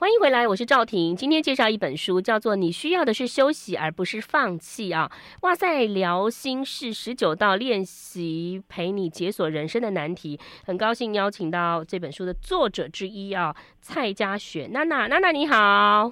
[0.00, 1.14] 欢迎回来，我是赵婷。
[1.14, 5.12] 今天介绍一本书，叫做《你需要的是休息，而不是放弃》啊！
[5.42, 10.40] 哇塞，聊心是十九道练习，陪你解锁人生的难题。
[10.64, 16.10] 很高兴邀请到这本书的作者之一啊，蔡佳雪娜娜，娜娜你好。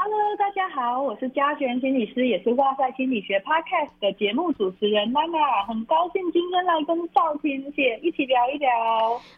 [0.00, 8.70] Hello，大家好，我是佳璇心理师，也是哇塞心理学 Podcast 的节目主持人娜娜，很高兴今天来跟赵婷姐一起聊一聊。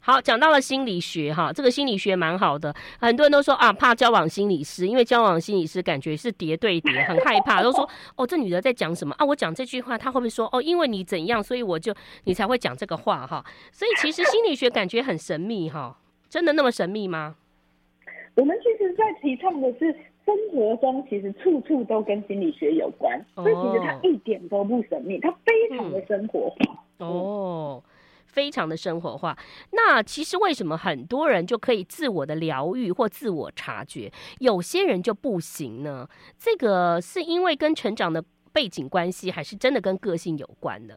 [0.02, 9.24] 好，讲到了心理学哈，这个心理学蛮好的，很多人都说啊，怕交往心理师，因为交往心理师感觉是叠对叠，很害怕， 都说哦，这女的在讲什么啊？
[9.24, 13.42] 我讲这句话，她会不会说哦，因为你怎样，所以我就你才会讲这个话哈？
[13.72, 15.96] 所以其实心理学感觉很神秘哈，
[16.28, 17.36] 真的那么神秘吗？
[18.34, 19.96] 我们其实，在提倡的是。
[20.30, 26.84] 生活中其实处处都跟心理学有关，哦、所以其实它一点都不神秘，它非常的生活化。
[27.00, 27.84] 嗯、哦，
[28.26, 29.36] 非常的生活化。
[29.72, 36.06] 那其实为什么很多人就可以自我的疗愈或自我察觉，有些人就不行呢？
[36.38, 40.94] 这个是因为跟成长的背景关系，还是真的跟个性有关呢？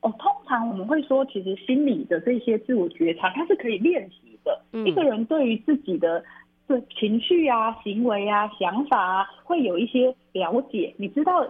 [0.00, 4.60] 哦，通常我们会说，其实心理的这些自我觉察，它是可以练习的。
[4.72, 6.24] 嗯、一个人对于自己的。
[6.68, 10.94] 是情绪啊、行为啊、想法啊，会有一些了解。
[10.98, 11.44] 你知道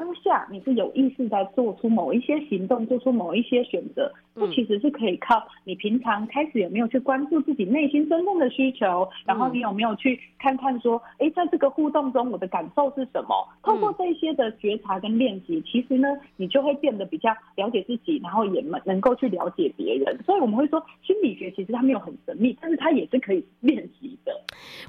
[0.00, 4.12] 当下你是有意识在做出某一些行动，做出某一些选择。
[4.34, 13.48] 这其实是可以靠你平常开始有没有去关注自己内心真正的需求，然后你有没有去看看说，哎，在这个互动中我的感受是什么？
[13.62, 20.22] 通过这些的觉察跟练习，其实呢，你就会变得比较了解自己，然后也能能够去了解别人。
[20.24, 24.38] 所以我们会说，心理学其实它没有很神秘，但是它也是可以练习的。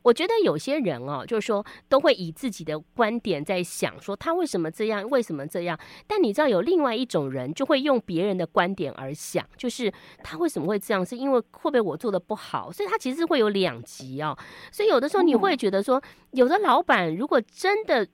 [0.04, 5.78] 我觉得有些人哦，就是说都会以自己的观点在想说他为什么这样，为什么这样？
[6.06, 9.46] 但你知道有另外一种人就会用别人的观点而想。
[9.58, 9.92] 就是
[10.24, 11.06] 他为什么会这样？
[11.06, 12.72] 是因为会不会我做的不好？
[12.72, 14.38] 所以他其实会有两极哦。
[14.72, 18.08] 所以有的时候你会觉得说，有的老板如果真的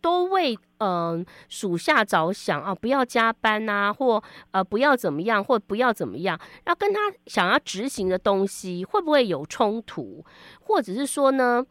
[0.00, 10.24] 都为嗯属下着想啊，不要加班呐，或呃不要怎么样，或不要怎么样，那跟他想要执行的东西会不会有冲突？
[10.60, 11.64] 或者是说呢，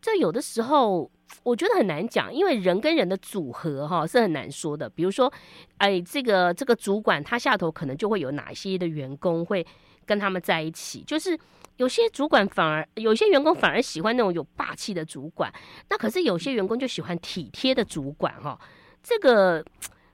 [0.00, 1.10] 这有的时候。
[1.42, 4.88] 我觉得很难讲，因为人跟人的组合哈是很难说的。
[4.88, 5.32] 比如说，
[5.78, 9.66] 哎，这个这个主管他下头可能就会有哪些的员工会
[10.04, 11.02] 跟他们在一起。
[11.02, 11.38] 就是
[11.76, 15.52] 有些主管反而有些员工反而喜欢那种有霸气的主管，
[15.90, 18.58] 那可是有些员工就喜欢体贴的主管哈。
[19.02, 19.64] 这个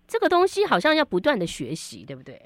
[0.06, 2.42] 这个东西好像要不断的学习，对不对？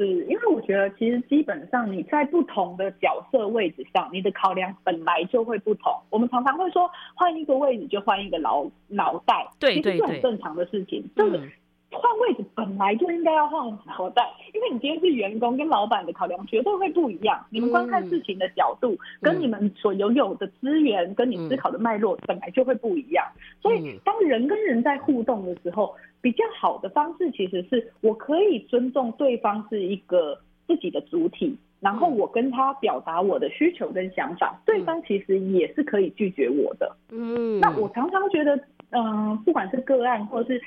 [0.00, 5.92] 是，因为我觉得其实基本上你在不同的角色位置上，你的考量本来就会不同。
[6.08, 11.04] 我们常常会说，换一个位置就换一个脑脑袋，对对对，其实是很正常的事情。
[11.14, 11.52] 就是
[11.92, 14.22] 换位置本来就应该要换脑袋，
[14.54, 17.44] 因为你今天是员工跟老板的考量绝对会不一样。
[17.50, 23.24] 你们观看事情的角度，跟你们所拥有的资源，跟你思考的脉络本来就会不一样。
[23.60, 36.94] 所以当人跟人在互动的时候，比较好的方式其实是我可以尊重对方是一个自己的主体，然后我跟他表达我的需求跟想法，对方其实也是可以拒绝我的。
[37.10, 38.56] 嗯，那我常常觉得，
[38.90, 40.60] 嗯，不管是个案，或是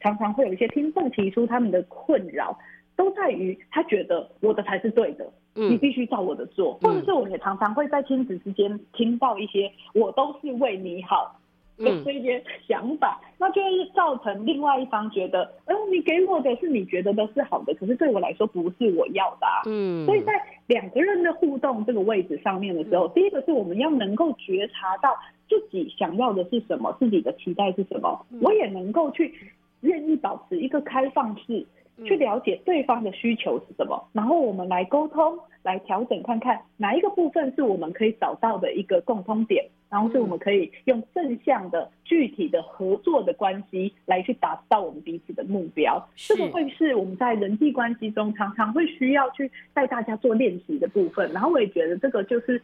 [0.00, 2.58] 常常会有一些听众提出他们的困扰，
[2.96, 5.24] 都在于他觉得我的才是对的，
[5.54, 11.36] 嗯你必须照我的做，或者是我也常常会在亲子之间听到一些我都是为你好。
[11.82, 19.62] 的这些想法，嗯、那就会造成另外一方觉得，哦，你给我的是你觉得的是好的，可是对我来说不是我要的，啊。
[19.64, 20.34] 嗯，所以在
[20.66, 25.16] 两个人的互动这个位置上面的时候，嗯、第一个是我们要能够觉察到
[25.50, 29.34] 自己想要的是什么，自己的期待是什么，嗯、我也能够去
[29.80, 31.66] 愿意保持一个开放式，
[32.04, 39.68] 去了解对方的需求是什么，然后我们来沟通，来调整看看哪一个部分是我们可以找到的一个共通点。
[39.90, 51.28] 然后是我们可以用正向的、具体的合作的关系来去达到我们彼此的目标，这个会是我们在人际关系中常常会需要去带大家做练习的部分。
[51.32, 52.62] 然后我也觉得这个就是。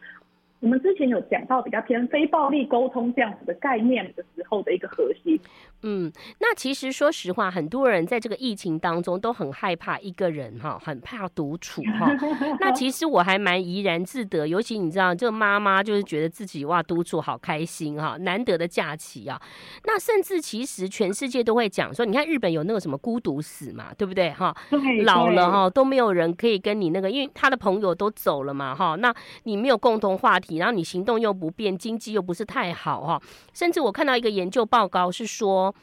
[0.59, 5.39] 我们之前有讲到比较偏非暴力沟通这样子的概念的时候的一个核心。
[5.83, 12.11] 嗯，那其实说实话，很多人在这个疫情当中都很害怕一个人哈，很怕独处哈。
[12.59, 19.39] 那其实我还蛮怡然自得，尤其你知道，这个妈妈就是觉得自己哇独处好开心哈，难得的假期啊。
[19.85, 24.55] 那甚至其实全世界都会讲说，你看日本有那个什么孤独死嘛，对不对哈？
[25.03, 30.46] 老了哈都没有人可以跟你那个，因为他的朋友都走了嘛哈，那你没有共同话题。
[30.55, 33.21] 然后你行动又不便，经济又不是太好哈，
[33.53, 35.75] 甚至我看到一个研究报告是说，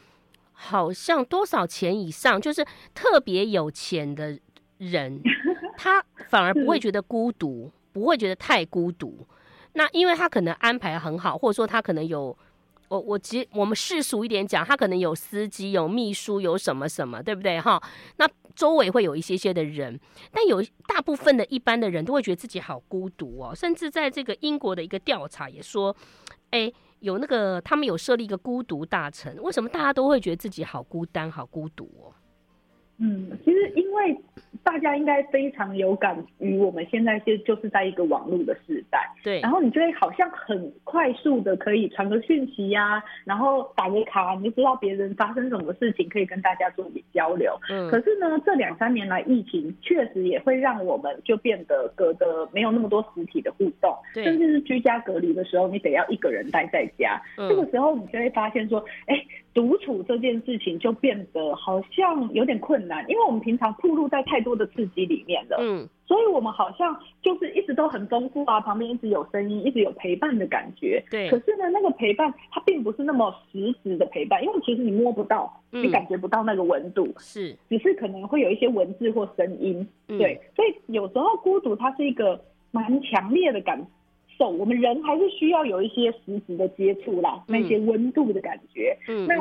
[0.53, 4.39] 好像多少钱以上，就是特别有钱的
[4.79, 5.21] 人，
[5.77, 9.27] 他反而不会觉得孤独，不会觉得太孤独。
[9.75, 12.37] 那因为他可能安排很好，或者说他可能有，
[12.95, 17.83] 我我其实我们世俗一点讲，他可能有司机、有秘书、有什么什么，对不对哈？
[18.19, 19.99] 那周围会有一些些的人，
[20.31, 23.53] 但有大部分的一般的人都会觉得自己好孤独哦。
[23.53, 25.95] 甚至在这个英国的一个调查也说，
[26.51, 32.15] 哎，有那个他们有设立一个孤独大臣，为什么大家都会觉得自己好孤单、好孤独哦？
[32.99, 34.17] 嗯，其实因为。
[34.65, 39.41] 大家应该非常有感于我们现在就就是在一个网络的时代，对。
[39.41, 47.57] 然后你就会好像很快速的可以传个讯息呀、啊，然后打个卡，你就知道别人发生什么事情，可以跟大家做点交流。
[47.71, 47.91] 嗯。
[47.91, 54.25] 可是呢，这两三年来疫情确实也会让我们就变得隔得没有那么多实体的互动，对。
[54.25, 57.21] 甚至是居家隔离的时候，你得要一个人待在家。
[57.37, 57.49] 嗯。
[57.49, 59.23] 这个时候你就会发现说，哎。
[59.55, 71.31] 独处这件事情就变得好像有点困难，因为我们平常暴露在太多的刺激里面了，嗯，所以我们好像就是一直都很丰富啊，旁边一直有声音，一直有陪伴的感觉，对。
[71.31, 80.41] 可是呢，那个陪伴它并不是那么实质的陪伴，因为其实你摸不到，你感觉不到那个温度，是、嗯，只是可能会有一些文字或声音，对。
[80.57, 83.81] 所以有时候孤独它是一个蛮强烈的感
[84.39, 88.97] 受，我们人还是需要有一些实质的接触啦，那些温度的感觉。
[89.09, 89.35] 嗯，那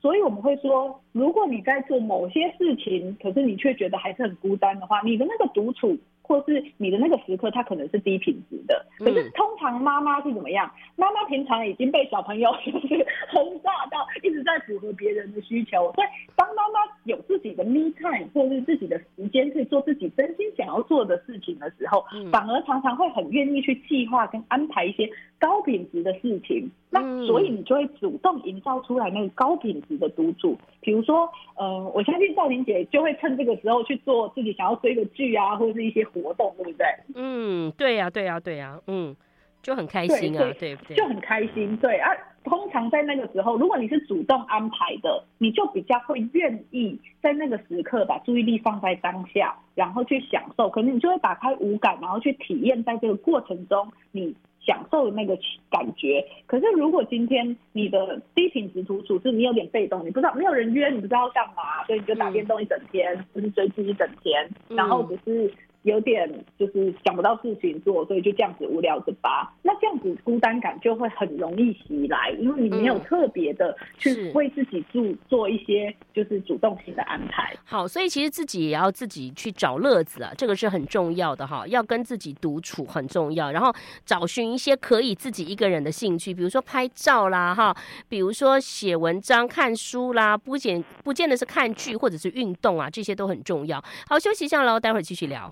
[0.00, 5.96] 所以我们会说，如果你在做某些事情，可是你却觉得还是很孤单的话，你的那个独处。
[6.22, 8.86] 或是你的那个时刻，它可能是低品质的。
[8.98, 10.70] 可是通常妈妈是怎么样？
[10.96, 15.92] 妈妈平常已经被小朋友 就是轰炸到，一直在符合别人的需求。
[15.94, 16.06] 所以
[16.36, 26.70] 当妈妈有自己的 me time，或是自己的时间，可以做自己真心想要做的事情的时候，反而常常会很愿意去计划跟安排一些高品质的事情。
[26.92, 30.56] 那所以你就会主动营造出来那个高品质的独处。
[30.80, 36.86] 比如说，呃，我相信赵婷姐就会趁这个时候去做自己想要追的剧啊，或者是一些活动，对不对？
[37.14, 39.16] 嗯，对呀、啊，对呀、啊，对呀、啊，嗯，
[39.62, 40.96] 就很开心啊，对，对不对？
[40.96, 42.10] 就很开心，对啊。
[42.42, 50.70] 通常在那个时候，如果你是主动安排的，你就比较会愿意在那个时刻把注意力放在当下，然后去享受。
[50.70, 55.38] 可能你就会打开五感，然后去体验在这个过程中你享受的那个
[55.70, 56.24] 感觉。
[56.46, 65.52] 可是如果今天你的低品质独处是你有点被动，你不知道没有人约，你不知道干嘛，所以你就打电动一整天，就、嗯、是追剧一整天，然后只是。
[65.82, 66.28] 有点
[66.58, 69.52] 就是想不到事情做，所以就这样子无聊着吧。
[69.62, 77.54] 那这样子孤单感就会很容易袭来，因为你没有特别的去为自己做做一些就是主动性的安排。
[77.64, 81.66] 好，所以其实自己也要自己去找乐子啊，这个是很重要的哈。
[81.66, 83.72] 要跟自己独处很重要，然后
[84.04, 87.74] 找寻一些可以自己一个人的兴趣，比如说拍照啦哈，
[88.08, 93.82] 比如说写文章、看书啦，不见不见得是看剧或者是运动啊，这些都很重要。
[94.08, 95.50] 好，休息一下喽，待会儿继续聊。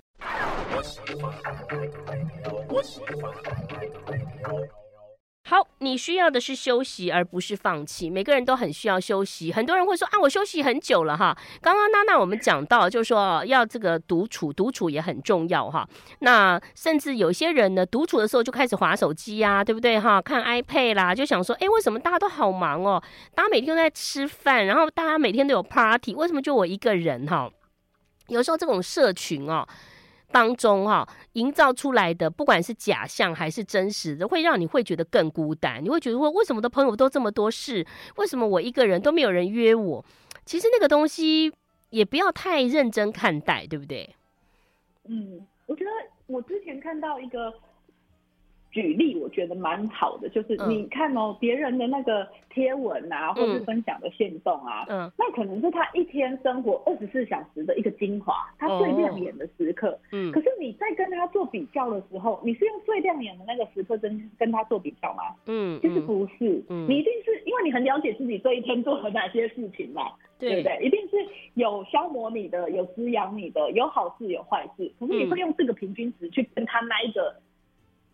[5.43, 8.07] 好，你需要的是休息，而不是放弃。
[8.07, 9.51] 每个人都很需要休息。
[9.51, 11.35] 很多人会说啊，我休息很久了哈。
[11.59, 15.87] 刚刚娜娜我们讲到，就是说要这个独处，独处也很重要哈。
[16.19, 20.21] 那甚至有些人呢，独处的时候就开始划手机呀， 对不对哈？
[20.21, 23.01] 看 iPad 啦，就想说，哎，为什么大家都好忙哦？
[23.33, 27.49] 大家每天都在吃饭，然后大家每天都有 party，为什么就我一个人哈？
[28.27, 29.67] 有时候这种社群哦。
[30.31, 35.83] 当中哈、营造出来的不管是假象还是真实的，会让你会觉得更孤单。
[35.83, 37.85] 你会觉得说，为什么的朋友都这么多事，
[38.17, 40.05] 为什么我一个人都没有人约我？
[40.45, 41.51] 其实那个东西
[41.89, 44.15] 也不要太认真看待，对不对？
[45.07, 45.91] 嗯，我觉得
[46.27, 47.53] 我之前看到一个。
[48.71, 65.23] 举例我觉得蛮好的，就是你看哦，别人的那个贴文啊，或是分享的限动啊，嗯，那可能是他一天生活二十四小时的一个精华，他最亮眼的时刻，嗯，可是你在跟他做比较的时候，你是用最亮眼的那个时刻跟跟他做比较吗？
[65.47, 70.57] 嗯，其实不是，嗯，你一定是因为你很了解自己这一天做了哪些事情嘛，对。
[70.57, 70.85] 不对？
[70.85, 71.17] 一定是
[71.55, 77.33] 有消磨你的，有滋养你的，有好事有坏事，可是你会用这个平均值去跟他那一个。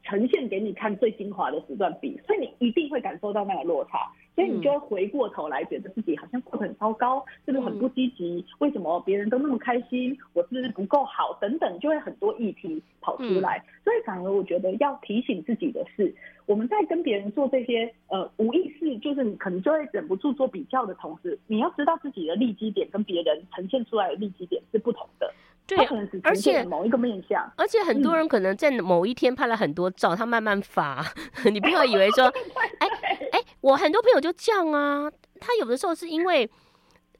[0.05, 8.45] 呈现给你看最精华的时段比，所以你一定会感受到那个落差，所以你就会回过头来觉得自己好像过得很糟糕，是不是很不积极？
[8.59, 11.35] 为什么别人都那么开心，我是不是不够好？
[11.41, 13.63] 等等，就会很多议题跑出来。
[13.83, 16.13] 所以反而我觉得要提醒自己的是，
[16.45, 25.33] 我们在跟别人做这些呃无意识，就是你可能就会忍不住做比较的同时，你要知道自己的利基点跟别人呈现出来的利基点是不同的。
[25.67, 25.77] 对，
[26.23, 31.03] 而且某一个面相，而且很多人可能在某一天拍了很多照，嗯、他慢慢发，
[31.51, 32.25] 你不要以为说，
[32.79, 32.87] 哎
[33.31, 36.49] 哎、我很多朋友就这样啊，他有的时候是因为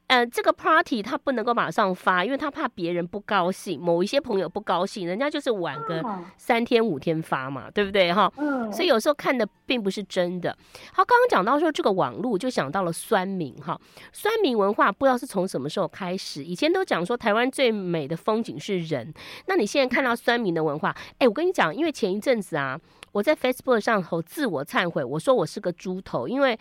[0.08, 6.00] 呃，这个 party 他不能够马上发，因为他怕别人不高兴，某一些朋友不高兴，人家就是晚个
[6.36, 8.32] 三天五天发嘛，对不对哈？
[8.36, 8.72] 嗯。
[8.72, 10.56] 所以有时候看的并不是真的。
[10.92, 13.76] 好，刚刚讲到说这个网络，就想到了酸民哈。
[14.12, 19.12] 酸民文化不知道是从什么时候开始，以前都讲说台湾最美的风景是人，
[19.46, 22.78] 那你现在看到酸民的文化，哎，我跟你讲，因为前一阵子啊，
[23.10, 26.56] 我在 Facebook 上头自我忏悔，我说我是个猪头，因为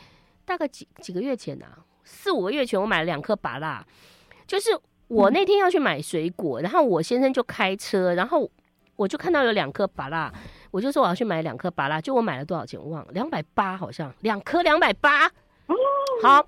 [0.45, 1.85] 大概几几个月前啊。
[2.05, 3.83] 四五个月前，我买了两颗芭拉，
[4.47, 4.69] 就是
[5.07, 8.49] 我那天要去买水果，嗯、然后我先生就开车，然后
[8.95, 10.31] 我就看到有两颗芭拉，
[10.71, 15.29] 我就说我要去买两颗芭拉，就我买了多少钱我忘了，两百八好像，两颗两百八。
[16.21, 16.47] 好，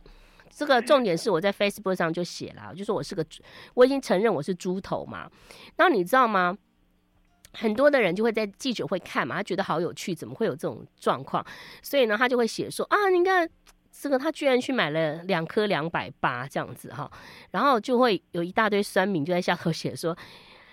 [0.50, 3.26] 这个重点是我在 Facebook 上就写了，就说我是个，
[3.74, 5.30] 我已经承认我是猪头嘛。
[5.76, 6.58] 然后你知道吗？
[7.54, 11.44] 很多的人就会在记者会看嘛，他觉得好有趣，怎么会有这种状况？
[11.82, 13.50] 所以呢，他就会写说啊，你看。
[14.00, 17.10] 这个他居然去买了两颗两百八这样子哈，
[17.52, 20.16] 然后就会有一大堆酸民就在下头写说：“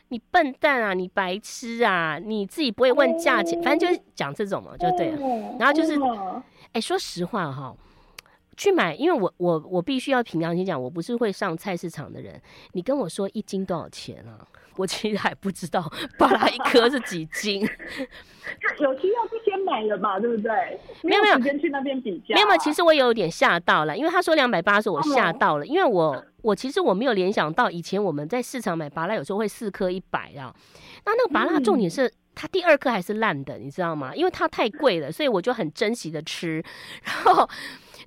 [0.08, 5.18] 你笨蛋啊，你白痴啊，你自己不会问价钱，反正就是讲这种嘛，就对了。”
[5.58, 5.98] 然后就是，
[6.72, 7.74] 哎，说实话哈，
[8.56, 12.40] 去买，因为我我我必须要凭良心讲，我不是会上菜市场的人。
[12.72, 14.46] 你跟我说一斤多少钱啊？
[14.76, 17.60] 我其实还不知道，巴拉一颗是几斤？
[18.80, 20.50] 有需要就先买了嘛，对不对？
[21.02, 22.36] 没有没有时间去那边比较、啊。
[22.36, 30.54] 没有没有，其实我有点吓到了，因为他说两百八，十我吓到了，因为我我其实我没有联想到以前我们在市场买巴拉有时候会四颗一百啊。
[31.06, 34.14] 那那个巴拉重点是它第二颗还是烂的，你知道吗？
[34.14, 36.62] 因为它太贵了，所以我就很珍惜的吃。
[37.04, 37.48] 然后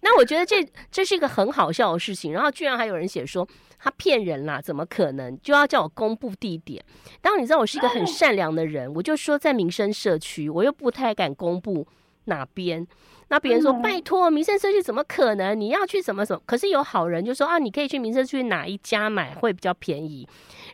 [0.02, 3.48] 那我觉得这这是一个很好笑的事情，然后居然还有人写说。
[3.80, 5.40] 他骗人啦，怎么可能？
[5.40, 6.84] 就要叫我公布地点。
[7.22, 11.88] 当然你知道我是一个很善良的人，我就说在民生社区，我又不太敢公布
[12.26, 12.88] 哪边。
[13.28, 15.54] 那别人说拜托，民生社区怎么可能？
[15.54, 16.42] 你要去什么什么？
[16.48, 20.28] 可是有好人就说啊，你可以去民生社区哪一家买会比较便宜。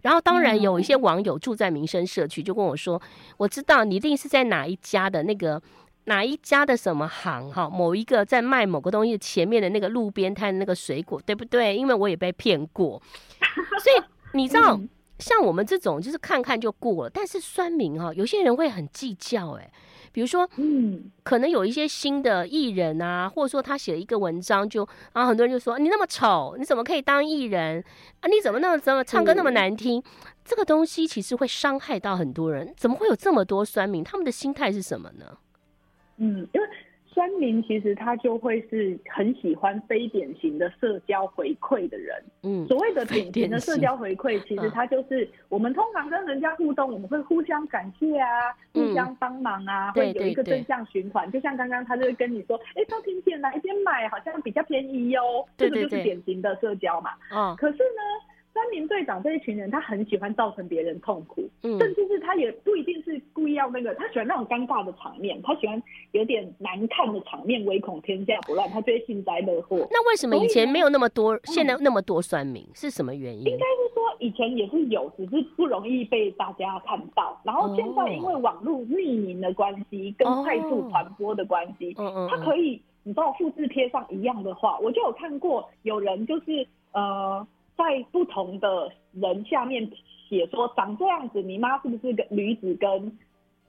[0.04, 3.02] 然后当然有一些网友住在民生社区，就跟我说，
[3.38, 5.62] 我知道你一定是在哪一家的那个。
[6.06, 7.70] 哪一家的什么行哈？
[7.70, 11.78] 某一个在卖某个东西前面的那个路边摊那个水果，对不对？
[11.78, 13.02] 因为我也被骗过，
[13.82, 14.04] 所以
[14.38, 14.78] 你知道，
[15.20, 17.10] 像我们这种就是看看就过了。
[17.10, 19.72] 但是酸民哈，有些人会很计较哎，
[20.14, 27.84] 比如说，嗯，可能有一些新的艺人啊，或者说他写了一个文章就，就然后很多人就说你那么丑，你怎么可以当艺人
[28.22, 28.28] 啊？
[28.28, 30.00] 你怎么那么怎么唱歌那么难听？
[30.00, 30.04] 嗯、
[30.46, 32.74] 这个东西其实会伤害到很多人。
[32.78, 34.04] 怎么会有这么多酸民？
[34.04, 35.38] 他们的心态是什么呢？
[36.18, 36.68] 嗯，因为
[37.14, 42.24] 酸民其实他就会是很喜欢非典型的社交回馈的人。
[42.42, 48.28] 嗯，所谓的典型的社交回馈，其实他就是我们通常跟人家互动，我们会互相感谢啊，
[48.74, 51.32] 嗯、互相帮忙啊，会有一个正向循环。
[51.32, 55.22] 就像刚刚他就会跟你说，哎，周婷姐哪一边买好像比较便宜哟，
[55.56, 57.12] 这个就是典型的社交嘛。
[57.32, 58.33] 嗯，可是呢。
[58.54, 65.82] 酸民队长这一群人，他很喜欢造成别人痛苦，嗯，甚至是他也不一定是故意要那个，他喜欢那种尴尬的场面，他喜欢
[66.12, 69.88] 有点难看的场面，唯恐天下不乱，他就会幸灾乐祸。
[69.90, 73.44] 那为什么以前没有那么多，现在那么多酸民，是什么原因？
[73.44, 77.42] 应该是说以前也是有，只是不容易被大家看到。
[77.44, 87.48] 然后现在因为网络匿名的关系，跟快速传播的关系，嗯嗯，他可以你帮我复制贴上一样的话，我就有看过有人就是呃。
[87.78, 89.90] 在不同的人下面
[90.30, 93.18] 写说长这样子，你妈是不是个驴子跟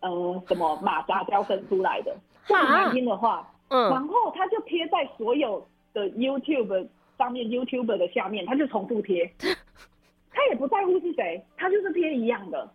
[0.01, 2.15] 呃什么马杂交生出来的？
[2.47, 9.33] 这么难听的话，嗯，然后他就贴在所有的 YouTube 上面，YouTuber 的下面，他就重复贴，
[10.31, 12.71] 他也不在乎是谁，他就是贴一样的。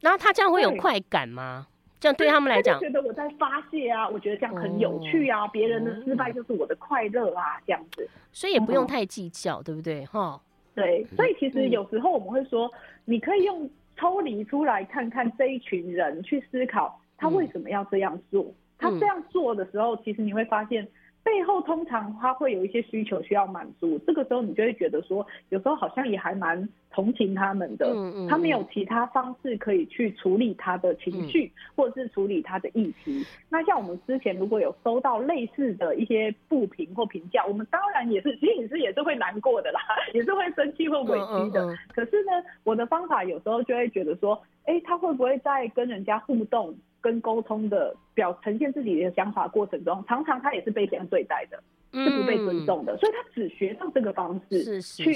[0.00, 1.66] 然后他这样会有快感吗？
[1.98, 10.04] 这样对他们来讲，觉得我在发泄啊，我觉得这样很有趣啊，别人的失败就是我的快乐啊，这样子，所以也不用太计较，对不对？
[10.06, 10.40] 哈。
[10.74, 12.70] 对，所以其实有时候我们会说，
[13.04, 18.52] 你可以用抽离出来看看这一群人去思考，他为什么要这样做？
[18.78, 20.86] 他这样做的时候，其实你会发现。
[21.24, 27.86] 背后通常他会有一些需求需要满足，这个时候你就会觉得说，有时候好像也还蛮同情他们的。
[27.86, 33.24] 嗯嗯，他没有其他方式可以去处理他的情绪，或者是处理他的议题。
[33.48, 39.80] 那像我们之前如果有收到类似的一些不评或评价，我们当然也是， 其实也是也是会难过的啦，
[40.14, 41.66] 也是会生气或委屈的。
[41.94, 42.30] 可是呢，
[42.64, 46.74] 我的方法有时候就会觉得说，哎，他会不会在跟人家互动？
[47.02, 51.60] 跟沟通的表呈现自己的想法过程中，常常他也是被这样对待的，
[51.92, 55.12] 是不被尊重的，所以他只学到这个方式去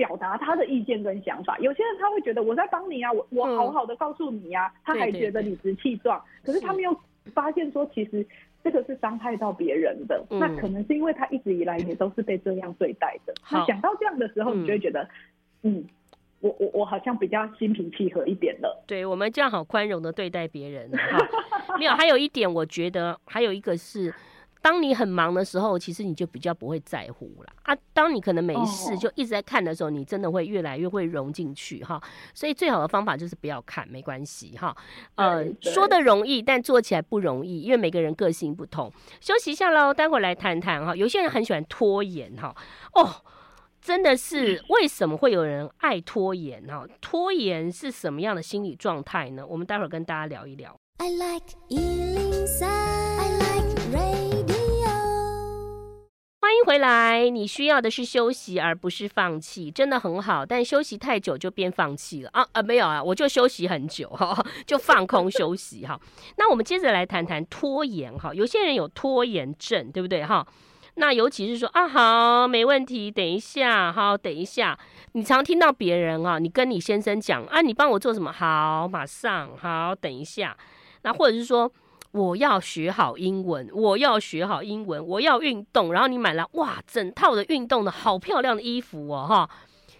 [0.00, 1.58] 表达他的意见跟想法。
[1.58, 6.18] 有些人他会觉得我在帮你啊，我我好好的告诉你呀，他还觉得理直气壮。
[6.42, 6.96] 可是他没有
[7.34, 8.26] 发现说，其实
[8.64, 13.34] 这个是伤害到别人的，嗯，那可能是因为他一直以来也都是被这样对待的。
[13.52, 15.02] 那想到这样的时候，你就会觉得，
[15.62, 15.76] 嗯。
[15.76, 15.84] 嗯
[16.42, 18.82] 我我我好像比较心平气和一点了。
[18.86, 21.76] 对，我们这样好宽容的对待别人哈。
[21.78, 24.10] 没有，还有一点，我觉得还有一个是，
[24.62, 27.76] 当你很忙的时候，其实你就比较不会在乎了啊。
[27.92, 32.00] 当你可能没事就一直在看的时候，你真的会越来越会融进去哈。
[32.34, 34.76] 所以最好的方法就是不要看，没关系哈。
[35.14, 38.92] 呃，说的容易，但做起来不容易，因为每个人个性不同。
[39.20, 40.94] 休息一下喽，待会来谈谈哈。
[40.94, 42.54] 有些人很喜欢拖延哈。
[42.94, 43.22] 哦。
[43.82, 46.86] 真的是为什么会有人爱拖延呢？
[47.00, 49.42] 拖延是什么样的心理状态呢？
[49.46, 50.78] 我们待会儿跟大家聊一聊。
[50.98, 53.09] I like 103, I like
[56.66, 60.44] 回来，你需要的是休息而不是放弃，真的很好。
[60.44, 62.62] 但休息太久就变放弃了啊啊！
[62.62, 64.36] 没有啊，我就休息很久哈，
[64.66, 65.98] 就放空休息哈。
[66.36, 68.34] 那我们接着来谈谈拖延哈。
[68.34, 70.46] 有些人有拖延症，对不对哈？
[70.94, 74.78] 那尤其是说啊，好，没问题，等一下，好，等一下。
[75.12, 78.30] 你常听到别人啊，你跟你先生讲啊，你帮我做什么？
[78.32, 80.56] 好，马上，好，等一下。
[81.02, 81.70] 那或者是说，
[82.12, 85.92] 我要学好英文，我要学好英文，我要运动。
[85.92, 89.50] 然后你买了哇，整套的运动的好漂亮的衣服哦，哈，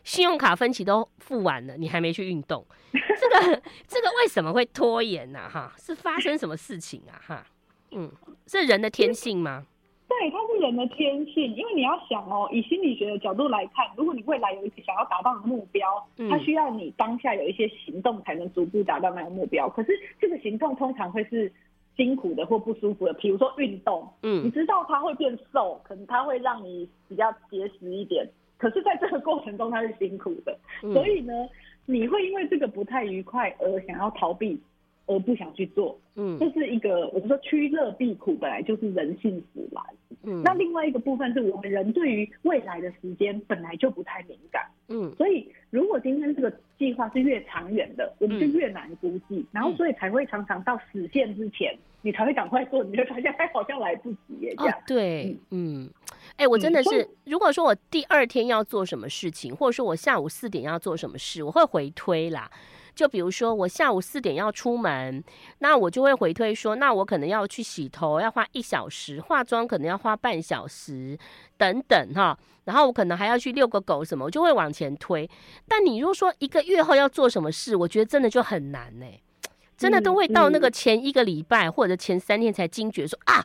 [0.02, 5.48] 信用卡分期都付完了，你还没去运动，这个这个为什么会拖延呢？
[5.48, 7.14] 哈，是发生什么事情啊？
[7.24, 7.46] 哈，
[7.92, 8.10] 嗯，
[8.46, 9.66] 是人的天性吗？
[10.08, 15.86] 对，它是人的天性，因为你要想哦，以心理学的角度来看，如果你未来有一个想要达到的目标，
[16.28, 19.68] 它需要你当下有一些行动才能逐步达到那个目标。
[19.68, 21.50] 可是这个行动通常会是
[22.00, 28.26] 辛苦的或不舒服的，比如说运动，嗯，你知道它会变瘦，可能它会让你比较结实一点，
[28.56, 30.58] 可是在这个过程中它是辛苦的，
[30.94, 31.34] 所以呢，
[31.84, 34.58] 你会因为这个不太愉快而想要逃避。
[35.10, 39.82] 而不想去做，嗯，这是一个我们说趋乐避苦，本来就是人性使然。
[40.22, 54.78] 嗯，那另外一个部分是我们人对于未来的时间本来就不太敏感，嗯，所以如果今天这个计划是越长远的，我们就越难估计，嗯，然后所以才会常常到实现之前，你才会赶快做，你就发现哎，好像来不及耶，这样。
[54.78, 55.88] 哦，对，嗯，
[56.36, 62.50] 哎，我真的是，如果说我第二天要做什么事情，或者说我下午四点要做什么事，我会回推啦。
[63.00, 65.24] 就比如说，我下午四点要出门，
[65.60, 71.18] 那我就会回推说，那我可能要去洗头，要花一小时；化妆可能要花半小时，
[71.56, 72.38] 等等哈。
[72.64, 75.26] 然后我可能还要去遛个狗什么，我就会往前推。
[75.66, 79.22] 但你如果说一个月后要做什么事，我觉得真的就很难呢、欸。
[79.78, 83.42] 真的都会到那个前一个礼拜或者前三天才惊觉说啊，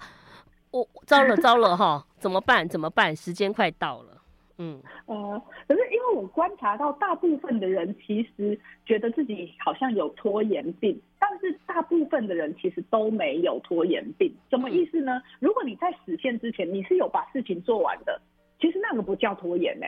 [0.72, 2.68] 我糟了糟了哈，怎么办？
[2.68, 3.16] 怎么办？
[3.16, 4.22] 时间快到了。
[4.58, 14.34] 嗯，呃，可是因为我观察到，大部分的人其实觉得自己好像有拖延病，但是大部分的人其实都没有拖延病。
[14.50, 15.22] 什么意思呢？
[15.40, 18.22] 如果你在实现之前，你是有把事情做完的，
[18.60, 19.86] 其实那个不叫拖延呢、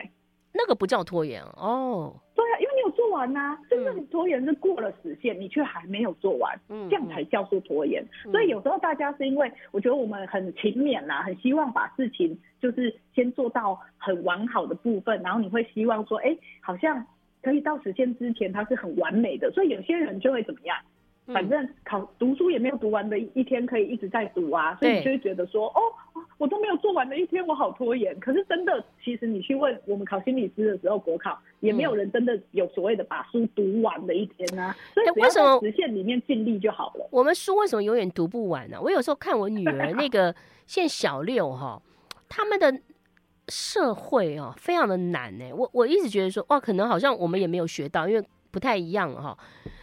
[0.52, 8.04] 那个不叫拖延哦，对啊，因为你有做完呐、啊，真正拖延是过了时限，你却还没有做完，嗯，这样才叫做拖延。
[8.24, 17.06] 嗯、所以有时候大家是因为我觉得我们很勤勉呐，很希望把事情就是先做到很完好的部分，然后你会希望说，哎，好像
[17.42, 20.76] 可以到实现之前它是很完美的，所以有些人就会怎么样？
[21.32, 25.80] 反正考读书也没有读完的一天，可以一直在读啊，所以你就会觉得说，哦，
[26.38, 28.18] 我都没有做完的一天，我好拖延。
[28.18, 34.74] 可是真的，其实你去问我们考心理师的时候，国考也没有人真的有所谓的把书读完的一天啊。
[34.94, 37.06] 所以为什么实现里面尽力就好了。
[37.10, 38.80] 我们书为什么永远读不完呢、啊？
[38.80, 40.34] 我有时候看我女儿那个
[40.66, 41.82] 现小六哈，
[42.28, 42.80] 他们的
[43.48, 45.52] 社会哦非常的难呢。
[45.52, 48.26] 我我一直觉得说，哇，可能好像我们也没有学到，因为。
[48.50, 49.36] 不太一样哈，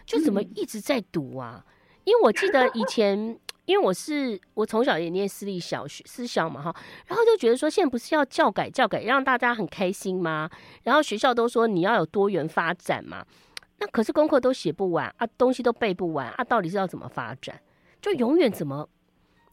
[0.06, 1.64] 就怎么一直在读啊？
[2.04, 3.18] 因为我记得以前，
[3.64, 6.74] 因为我是我从小也念私立小学私校嘛哈，
[7.08, 10.48] 然后就觉得说，现在不是要教改教改，让大家很开心吗？
[10.84, 13.26] 然后学校都说你要有多元发展嘛，
[13.80, 17.60] 那可是功课都写不完啊，东西都背不完啊，到底是要怎么发展？
[18.00, 18.88] 就永远怎么？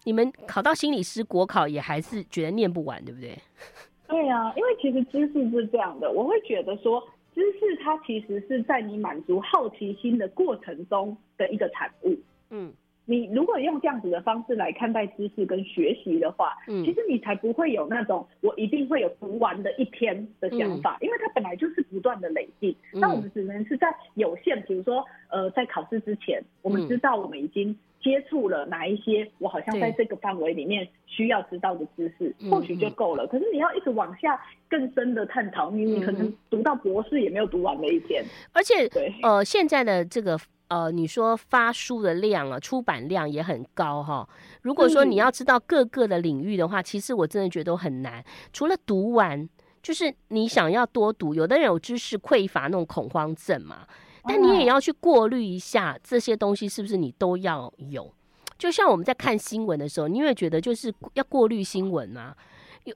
[0.04, 3.36] 你们考到心理师国考也还是觉得念不完，对不对？
[4.08, 7.04] 对啊，因为其实知识是这样的，我会觉得说。
[7.34, 12.18] 知识它其实是在你满足好奇心的过程中的一个产物。
[12.50, 12.72] 嗯，
[13.06, 22.76] 你如果用这样子的方式来看待知识跟学习的话，嗯，其实你才不会有那种我一定会有读完的一天的想法，因为它本来就是不断的累积。
[22.94, 27.78] 那我们只能是在有限，比如说呃，在考试之前，我们知道我们已经。
[28.04, 33.26] 接触了哪一些我好像在这个范围里面需要知道的知识，或许就够了。
[33.28, 34.38] 可是你要一直往下
[34.68, 38.22] 更深的探讨，你你可能读到博士也没有读完的一天。
[38.52, 40.38] 而且，对呃，现在的这个
[40.74, 44.28] 呃，你说发书的量啊，出版量也很高哈。
[44.64, 48.26] 如果说你要知道各个的领域的话，嗯、其实我真的觉得都很难。
[48.52, 49.48] 除了读完，
[49.84, 53.86] 就是你想要多读，有的人有知识匮乏那种恐慌症嘛，
[54.24, 58.12] 但你也要去过滤一下这些东西是不是你都要有。
[58.58, 62.36] 就像我们在看新闻的时候，你会觉得就是要过滤新闻啊。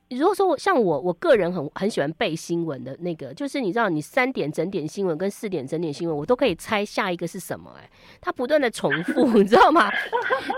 [0.10, 7.82] 如果说像我，我个人很很喜欢背新闻的那个，就是你知道，你三点整点新闻跟四点整点新闻，我都可以猜下一个是什么、欸。
[7.82, 9.89] 哎，它不断的重复， 你知道吗？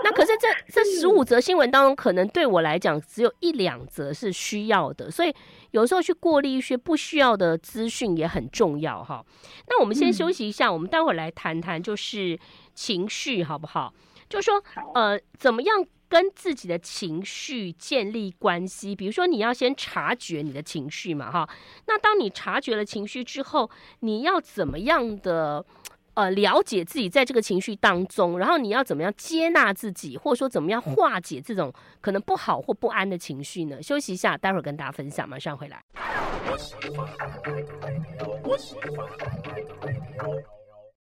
[0.02, 5.32] 那可是这 这十五则新闻当中，可能对我来讲只有一两则是需要的，所以
[5.70, 9.24] 有时候去过滤一些不需要的资讯也很重要哈。
[9.68, 12.36] 那我们先休息一下，嗯、我们待会儿来谈谈就是
[12.74, 13.94] 情绪好不好？
[14.28, 14.62] 就说
[14.94, 15.86] 呃，怎么样？
[16.10, 21.48] 跟自己的情绪建立关系，比如说你要先察觉你的情绪嘛，哈。
[21.86, 23.70] 那当你察觉了情绪之后，
[24.00, 25.64] 你要怎么样的
[26.14, 33.80] 呃了解自己在这个情绪当中，然后你要怎么样接纳自己，或者说怎么样化解这种可能不好或不安的情绪呢？
[33.80, 35.80] 休息一下，待会儿跟大家分享，马上回来。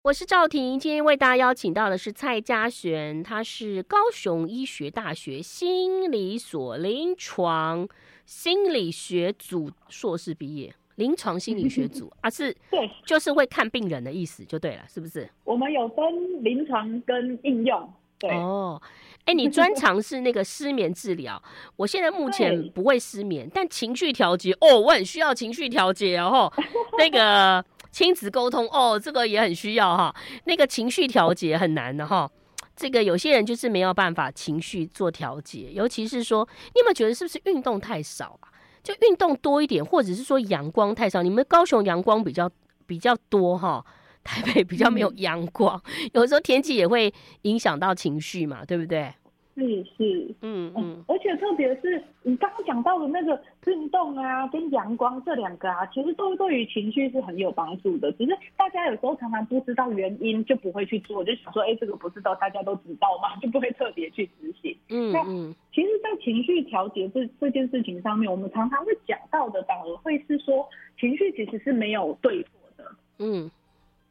[0.03, 7.87] 我是赵婷，今天为大家邀请到的是蔡嘉璇，他是高雄医学大学心理所临床
[8.25, 15.29] 心理学组硕士毕业，临床心理学组 啊，是，对，就是会看病人的意思就对了，是不是？
[15.43, 18.81] 我们有分临床跟应用，对哦，
[19.25, 21.43] 哎，你专长是那个失眠治疗，
[21.75, 26.51] 我现在目前不会失眠，但情绪调节哦，我很需要情绪调节哦，
[26.97, 27.63] 那个。
[27.91, 30.15] 亲子沟通哦，这个也很需要哈。
[30.45, 32.31] 那个情绪调节很难的哈。
[32.77, 38.49] 这个有些人就是没有办法情绪做调节，尤其是说，你有没有觉得是不是运动太少啊？
[38.85, 41.23] 就运动多一点，或者是说阳光太少。
[41.23, 42.49] 你们高雄阳光比较
[42.87, 43.85] 比较多哈，
[44.23, 49.13] 台北比较没有阳光，嗯、有时候天气也会影响到情绪嘛，对不对？
[49.57, 51.05] 是是，嗯嗯，
[51.39, 58.13] 特别是你刚刚讲到的那个运动啊，跟阳光这两个啊，其实都对于情绪是很有帮助的。
[58.13, 63.37] 只是大家有时候常常不知道原因，就不会去做，就想说，哎，这个不是都大家都知道吗？
[63.41, 64.77] 就不会特别去执行。
[64.91, 72.85] 嗯嗯，其实，在情绪调节这这件事情上面，我们常常会讲到的，反而会是说，情绪其实是没有对错的。
[73.19, 73.51] 嗯。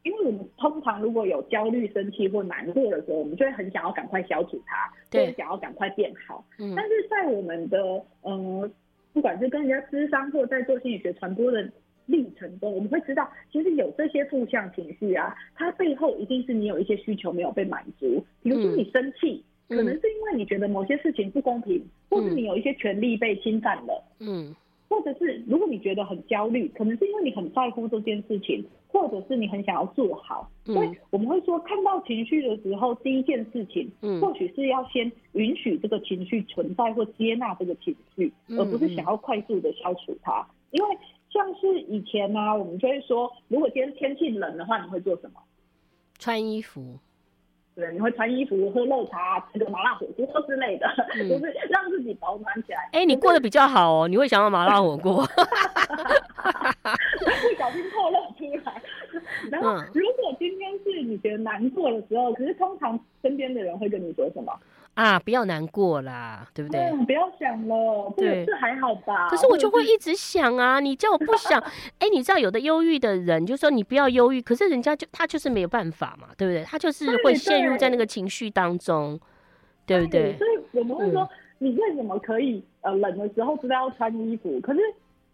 [0.08, 6.42] 因为我们通常如果有焦虑、生气或难过的时候，我们就会很想要赶快消除它，对，或者想要赶快变好。
[6.58, 8.70] 嗯，但是在我们的呃，
[9.12, 11.70] 不管是跟人家咨商或在做心理学传播的
[12.06, 18.24] 历程中，我们会知道，其实有这些负向情绪啊，它背后一定是你有一些需求没有被满足。
[18.42, 24.02] 比如说你生气，嗯，可能是因为你觉得某些事情不公平，嗯，或是你有一些权利被侵犯了。
[24.20, 24.54] 嗯。
[24.88, 30.50] 或者是如果你觉得很焦虑，可能是因为你很在乎这件事情，或者是你很想要做好。
[30.66, 40.40] 嗯、所以我们会说，看到情绪的时候，第一件事情，嗯，或许是要先允许这个情绪存在，或接纳这个情绪，而不是想要快速的消除它。
[40.40, 40.98] 嗯、因为
[41.30, 45.40] 像是以前呢、啊，我们就会说，如果今天天气冷的话，你会做什么？
[46.18, 46.98] 穿衣服。
[47.78, 52.80] 对，你会穿衣服、喝热茶、吃个麻辣火锅之类的， 嗯、就是让自己保暖起来。
[52.92, 55.30] 哎、欸，你过得比较好哦，你会想要麻辣火锅， 不
[57.56, 58.82] 小心透露出来。
[59.48, 64.52] 然后，如果今天是你觉得难过的时候，可是通常身边的人会跟你说什么？
[64.98, 66.80] 啊，不要难过啦，对不对？
[66.90, 69.28] 嗯，不要想了，对，是还好吧。
[69.28, 71.60] 可是我就会一直想啊，你叫我不想，
[72.00, 76.64] 哎，你知道有的忧郁的人就说你不要忧郁，可是人家就他就是没有办法嘛，对不对？
[76.64, 79.20] 他就是会陷入在那个情绪当中，
[79.86, 80.36] 对，不对？
[80.36, 84.80] 所以我们会说，嗯、你为什么可以呃冷的时候知道要穿衣服，可是。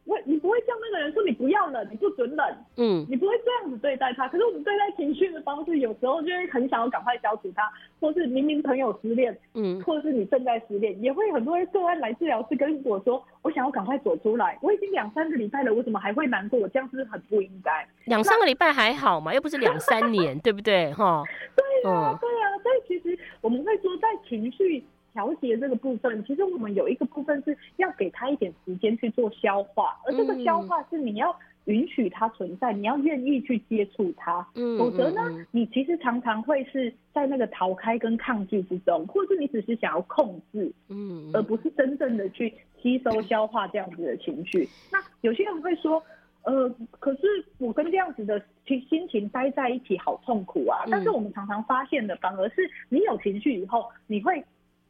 [0.05, 4.29] 我你不会叫那个人说你不要冷，你不准冷，嗯，你不会这样子对待他。
[4.29, 16.61] 可是我们对待情绪的方式，有时候就会很想要赶快消除他，或是明明朋友失恋，嗯，或者是你正在失恋，也会很多人个案来治疗室跟我说，我想要赶快走出来，我已经两三个礼拜了，我怎么还会难过？
[16.61, 17.87] 我这样是很不应该？
[18.05, 20.93] 两三个礼拜还好嘛，又不是两三年，对不对？
[20.93, 21.23] 哈，
[21.57, 24.85] 对啊，对啊，所以其实我们会说，在情绪。
[25.15, 31.35] 调节这个部分，其实我们有一个部分是要给他一点时间去做消化，而这个消化是你要
[31.67, 35.23] 允许它存在，你要愿意去接触它，嗯，否则呢，
[35.53, 44.69] 你其实常常会是在那个逃开跟抗拒之中，或是你只是想要控制，嗯，而不是真正的去吸收消化这样子的情绪。
[44.91, 46.03] 那有些人会说，
[46.43, 47.21] 呃，可是
[47.59, 50.85] 我跟这样子的情心情待在一起好痛苦啊。
[50.91, 54.45] 但是我们常常发现的反而是，你有情绪以后，你会。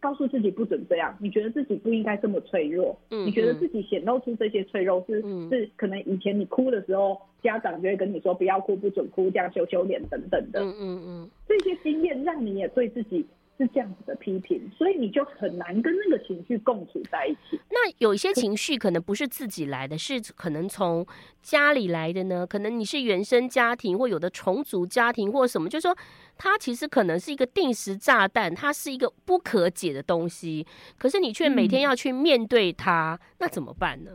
[0.05, 13.25] 告诉自己不准这样，你觉得自己不应该这么脆弱，嗯，你觉得自己显露出这些脆弱是、嗯、是可能以前你哭的时候，家长就会跟你说不要哭，不准哭，这样羞羞脸等等的，嗯嗯嗯，这些经验让你也对自己。
[13.57, 17.61] 是这样子的批评，所以你就很难跟那个情绪共处在一起。
[17.71, 21.07] 那有一些情绪可能不是自己来的，是可能从
[21.41, 22.45] 家里来的呢？
[22.47, 25.97] 可能你是原生家庭，或有的重组家庭，或什么，就是说
[26.37, 30.67] 它其实可能是一个定时炸弹，它是一个不可解的东西，
[30.99, 34.11] 可是你却每天要去面对它，嗯、那怎么办呢？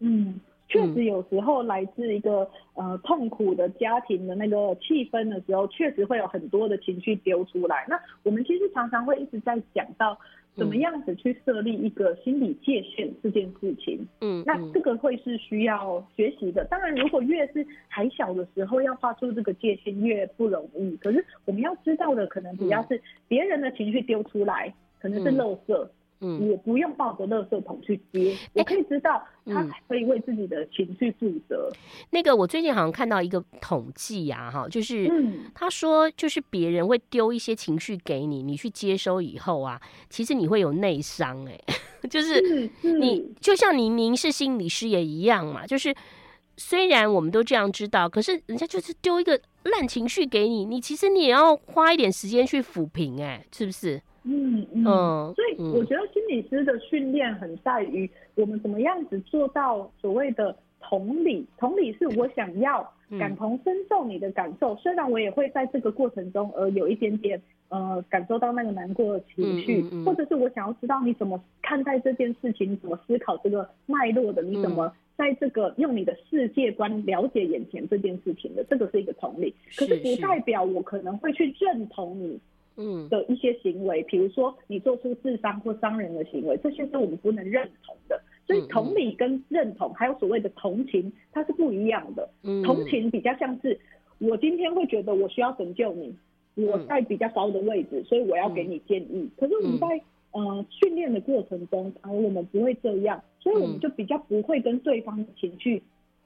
[0.00, 0.40] 嗯。
[0.72, 7.84] 确实有时候来自一个呃痛苦的家庭的那个气氛的时候，确实会有很多的情绪丢出来。
[7.88, 10.18] 那我们其实常常会一直在讲到
[10.54, 14.06] 怎么样子去设立一个心理界限这件事情。
[14.22, 16.64] 嗯，那这个会是需要学习的。
[16.64, 20.96] 当然，如果越是还小的时候要画出这个界限越不容易。
[20.96, 25.74] 可是我们要知道的可能主要是别人的情绪丢出来，可能是垃圾。
[25.74, 25.90] 嗯，
[26.22, 31.68] 我不用抱着垃圾桶去接，我可以知道他可以为自己的情绪负责。
[32.10, 35.10] 那个，我最近好像看到一个统计呀，哈，就是
[35.52, 41.60] 他说，就是别人会丢一些情绪给你，你去接收以后啊，其实你会有内伤，哎，
[42.08, 45.92] 就是你就像您，您是心理师也一样嘛，就是
[46.56, 54.00] 虽然我们都这样知道，可是人家就是丢一个烂情绪给你，你其实你也要花一点时间去抚平，哎，是不是？
[54.24, 54.84] 嗯嗯，
[55.34, 61.44] 所以我觉得心理师的训练很在于我们怎么样子做到所谓的同理。
[61.58, 79.52] 同理是我想要感同身受你的感受，虽然我也会在这个过程中呃有一点点呃感受到那个难过的情绪，或者是我想要知道你怎么看待这件事情，怎么思考这个脉络的，你怎么在这个用你的世界观了解眼前这件事情的，这个是一个同理。
[79.76, 82.38] 可是不代表我可能会去认同你。
[82.76, 88.20] 嗯的一些行为，比如说你做出自伤或伤人的行为，这些是我们不能认同的。
[88.46, 92.28] 所以同理跟认同，还有所谓的同情，它是不一样的。
[92.64, 93.78] 同情比较像是
[94.18, 96.14] 我今天会觉得我需要拯救你，
[96.56, 99.30] 我在比较高的位置，所以我要给你建议。
[99.36, 99.86] 可是我们在
[100.32, 105.80] 呃训练的过程中，而我们不会这样，所以我们就比较不会跟对方的情绪。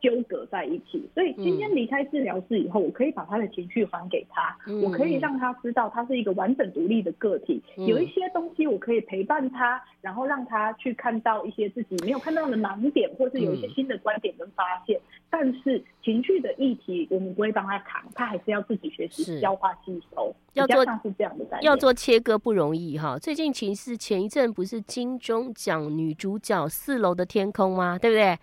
[0.06, 7.60] 纠葛在一起，所以今天离开治疗室以后，我可以把他的情绪还给他，我可以让他知道他是一个完整独立的个体。
[7.76, 15.00] 有一些东西我可以陪伴他，然后让他去看到一些自己没有看到的盲点，或是有一些新的观点跟发现。
[15.28, 20.32] 但是情绪的议题，我们不会帮他扛，他还是要自己学习消化吸收。
[20.52, 23.18] 要做是这样的，要做切割不容易哈。
[23.18, 27.98] 最近其实前一阵不是金钟奖女主角四楼的天空吗？
[27.98, 28.38] 对不对？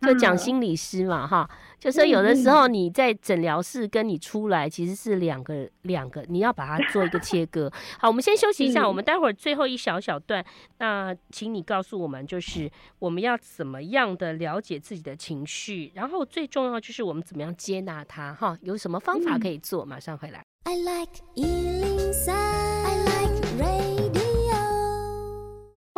[0.00, 7.70] 就讲心理师嘛，哈，就说有的时候你在诊疗室跟你出来其实是两个两个，你要把它做一个切割。
[7.98, 10.44] 好，我们先休息一下，我们待会儿最后一小小段，
[10.78, 19.84] 那请你告诉我们，就是我们要怎么样的了解自己的情绪，然后最重要就是我们怎么样接纳它，哈，有什么方法可以做？
[19.84, 20.44] 马上回来。
[20.64, 21.22] I like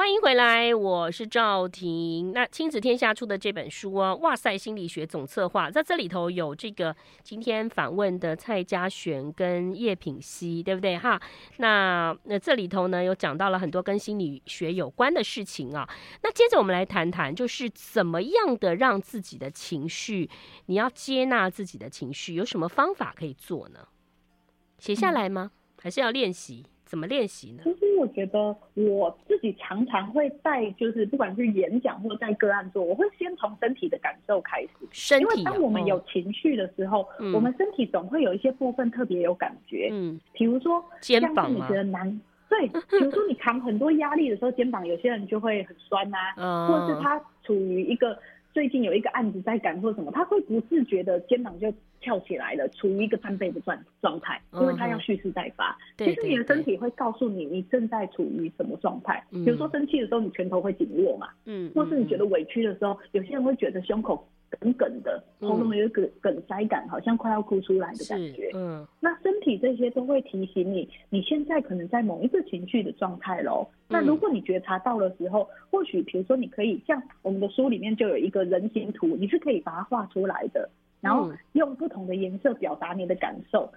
[0.00, 2.32] 欢迎回来，我是赵婷。
[2.32, 11.20] 那亲子天下出的这本书啊，哇塞心理学总策划，在这里头有这个今天访问的蔡佳璇跟叶品熙，对不对哈？
[11.58, 15.86] 那那这里头呢，有讲到了很多跟心理学有关的事情啊。
[16.22, 20.30] 那接着我们来谈谈，就是怎么样的让自己的情绪，
[20.64, 23.80] 你要接纳自己的情绪，有什么方法可以做呢？
[24.78, 25.50] 写下来吗？
[25.78, 26.64] 还是要练习？
[26.90, 27.62] 怎么练习呢？
[27.62, 34.70] 其实我觉得我自己常常会在，就是不管是演讲或在个案做，我会先从身体的感受开始。
[34.90, 39.88] 身体，因为当我们有情绪的时候，嗯、我们身体总会有一些部分特别有感觉。
[39.92, 46.34] 嗯，比如说肩膀你觉得难，对，比如说你扛很多压力的时候，肩膀有些人就会很酸呐、啊，
[46.66, 48.18] 嗯、或者是他处于一个。
[48.52, 55.76] 最近有一个案子在赶或什么，他会不自觉的肩膀就翘起来了，处于一个翻倍的状状态，因为他要蓄势待发。
[55.98, 59.22] 其实你的身体会告诉你，你正在处于什么状态。
[59.30, 64.26] 比如说生气的时候，你拳头会紧握嘛，嗯，或是你觉得委屈的时候，有些人会觉得胸口。
[64.58, 68.50] 梗梗的，喉咙有一个梗塞感，好像快要哭出来的感觉。
[68.54, 73.66] 嗯，那身体这些都会提醒你，你现在可能在某一个情绪的状态喽。
[73.88, 80.68] 那如果你觉察到的时候，或许比如说你可以像我们的书里面就有一个人形图，你是可以把它画出来的，
[81.00, 83.70] 然后用不同的颜色表达你的感受。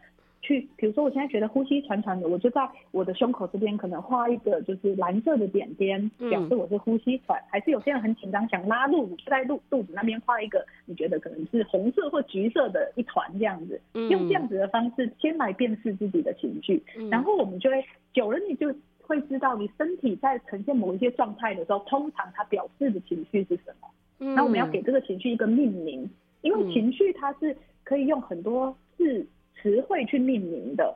[0.43, 7.39] 去，比如说我现在觉得呼吸喘喘的，我就在我的胸口这边可能画一个就是蓝色的点点，表示我是呼吸喘。
[7.39, 13.79] 嗯、还是有些人很紧张想拉肚子，就在肚肚子那边画一个，你觉得可能是红色或橘色的一团这样子。
[13.93, 18.67] 用这样子的方式先来辨识自己的情绪，嗯、然后我们就会久了，你就
[19.01, 23.87] 会知道你身体在呈现某一些状态的时候，通常它表示的情绪是什么。
[24.19, 26.09] 嗯，那我们要给这个情绪一个命名，
[26.41, 29.25] 因为情绪它是可以用很多字
[29.61, 30.95] 词汇去命名的。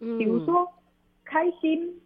[0.00, 0.68] 嗯，比如说
[1.24, 2.00] 开心、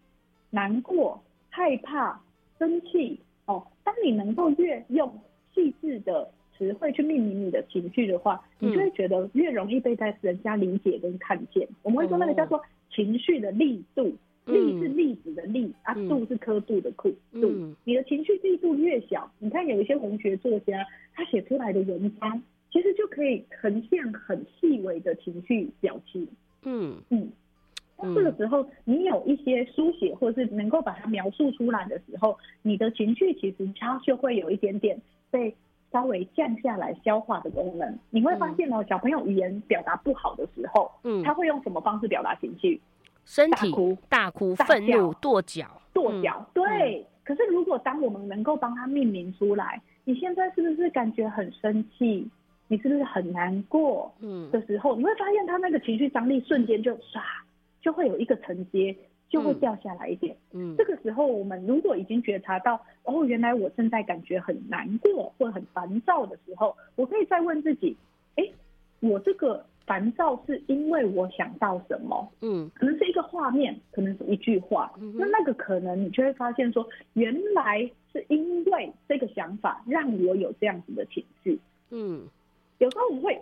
[0.50, 2.20] 难过、害怕、
[2.59, 3.20] 生气。
[3.46, 5.12] 哦，当你能够越用
[5.54, 11.68] 细致的词汇去命名你的情绪的话，你就会觉得越容易被在人家理解跟看见。
[11.82, 14.16] 我们会说那个叫做情绪的力度。
[14.46, 17.12] 力是粒子的力，啊，度是刻度的度。
[17.32, 22.40] 度，你的情绪力度越小，你看有一些文学作家，他写出来的文章，
[22.76, 26.28] 其实就可以呈现很细微的情绪表情。
[26.62, 27.32] 嗯嗯，
[27.96, 35.56] 那这个时候你有一些书写，或是能够把它描述出来的时候，你的情绪其实它就会有一点点被
[35.90, 37.98] 稍微降下来消化的功能。
[38.10, 42.78] 你会发现哦，小朋友语言表达不好的时候，嗯，他会用什么方式表达情绪？
[43.24, 46.46] 身体大哭、大哭、愤怒、跺脚、跺脚。
[46.52, 46.62] 对。
[47.00, 52.28] 嗯、可是，如果当我们能够帮他命名出来，你现在是不是感觉很生气？
[52.68, 54.12] 你是不是很难过？
[54.20, 57.20] 嗯，的时候，你会发现他那个情绪张力瞬间就唰，
[57.81, 58.96] 就会有一个承接，
[59.29, 60.37] 就会掉下来一点。
[60.52, 67.96] 嗯，这个时候，我们如果已经觉察到，哦，原来我正在感觉很难过或很烦躁的时候，我可以再问自己，
[68.37, 68.52] 哎、欸，
[69.00, 69.64] 我这个。
[69.87, 72.29] 烦躁是因为我想到什么？
[72.40, 74.92] 嗯，可能是一个画面，可能是一句话。
[74.98, 81.57] 嗯、那那个可能你就会发现说，原来是因为这个想法让我有这样子的情绪。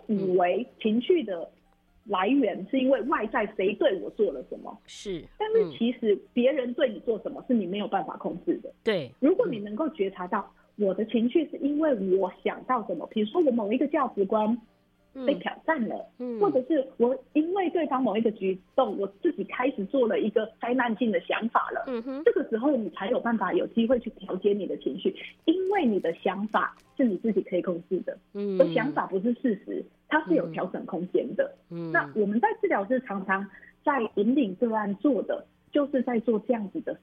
[0.07, 1.49] 以为情绪的
[2.05, 8.71] 来源是因为外在谁对我做了什么，是，但是其实别人对你做什么是你没有办法控制的。
[8.83, 14.57] 对，如果你能够觉察到我的情绪是因为我想到什么，比如说我某一个价值观。
[15.25, 33.47] 被挑战了，嗯，或者是我因为对方某一个举动，我自己开始做了一个灾难性的想法了，嗯哼，这个时候你才有办法有机会去调节你的情绪，因为你的想法是你自己可以控制的，嗯，而想法不是事实，它是有调整空间的，嗯，那我们在治疗室常常
[33.83, 36.97] 在引领个案做的，就是在做这样子的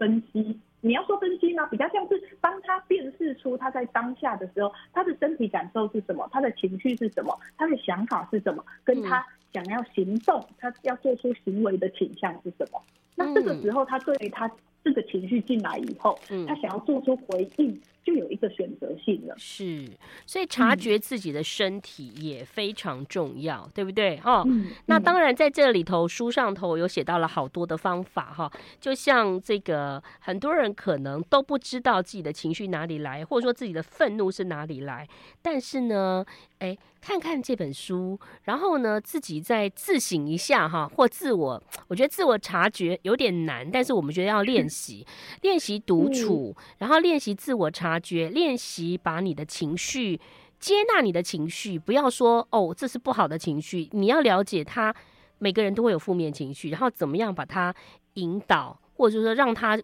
[0.00, 0.58] 分析。
[0.80, 12.80] 你要说分析呢，比较像是帮他辨识出他在当下的时候，他的身体感受是什么，他的情绪是什么，他的想法是什么，跟他想要行动，他要做出行为的倾向是什么。
[13.14, 14.50] 那这个时候，他对于他
[14.82, 17.78] 这个情绪进来以后，他想要做出回应。
[18.10, 19.88] 就有一个选择性了，是，
[20.26, 24.16] 所以察觉自己的身体也非常重要，嗯、对不对？
[24.16, 35.06] 哈、嗯，那当然在这里头书上头有写到了好多的方法，哈，就像这个很多人可能都不知道自己的情绪哪里来，或者说自己的愤怒是哪里来，
[35.40, 36.24] 但是呢，
[36.58, 45.06] 哎，看看这本书，然后呢，自己再自省一下，哈，或自我，我觉得自我察觉有点难，但是我们觉得要练习，
[45.42, 47.99] 练习独处，嗯、然后练习自我察。
[48.00, 50.18] 察觉练习，把你的情绪
[50.58, 53.90] 接纳，你的情绪，不要说哦，这是不好的情绪。
[53.92, 54.94] 你要了解他，
[55.38, 57.74] 每个人都会有负面情绪，然后怎么样把它
[58.14, 59.78] 引导，或者说让他，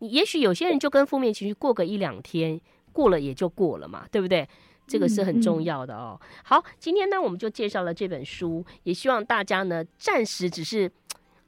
[0.00, 2.60] 也许有些人就跟负面情绪过个一两天，
[2.92, 4.46] 过了也就过了嘛，对不对？
[4.86, 6.20] 这个是很重要的哦。
[6.44, 10.90] 好，今天呢，我们就介绍了这本书，也希望大家呢，暂时只是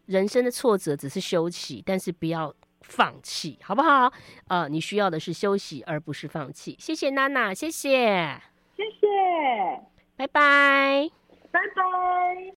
[0.07, 2.55] 人生的挫折，只是休息，但是不要。
[2.89, 4.13] 放弃好不好？
[4.49, 6.77] 呃你需要的是休息而不是放弃。
[6.79, 8.41] 谢谢娜娜谢谢。
[8.77, 9.07] 谢谢。
[10.17, 11.11] 拜拜。
[11.51, 12.53] 拜拜。